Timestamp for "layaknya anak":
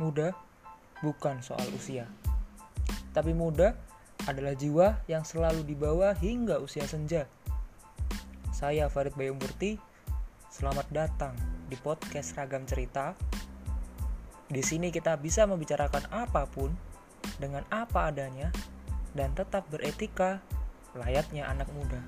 20.96-21.68